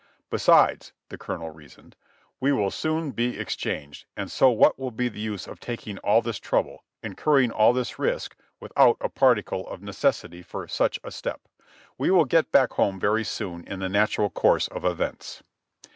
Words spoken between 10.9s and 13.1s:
a step. We will get back home